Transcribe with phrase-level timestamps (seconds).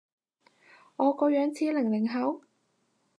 [0.95, 2.41] 我個樣似零零後？